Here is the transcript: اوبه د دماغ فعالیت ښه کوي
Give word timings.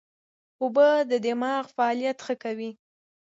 اوبه 0.61 0.87
د 1.11 1.13
دماغ 1.25 1.63
فعالیت 1.75 2.17
ښه 2.25 2.35
کوي 2.43 2.71